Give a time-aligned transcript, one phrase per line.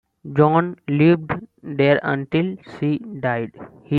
[0.33, 1.29] John lived
[1.61, 3.53] there until he died.